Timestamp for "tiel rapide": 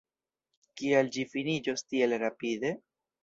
1.91-2.73